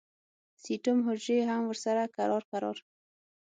[0.61, 2.77] سټیم حجرې هم ورسره کرار کرار